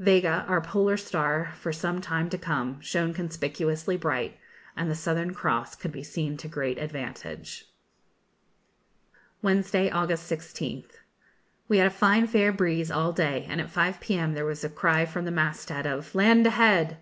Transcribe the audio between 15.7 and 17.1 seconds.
of 'Land ahead!'